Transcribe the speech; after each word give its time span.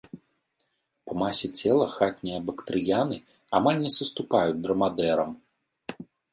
Па 1.09 1.13
масе 1.21 1.47
цела 1.59 1.85
хатнія 1.97 2.39
бактрыяны 2.49 3.21
амаль 3.61 3.79
не 3.87 3.95
саступаюць 3.99 4.59
драмадэрам. 4.67 5.41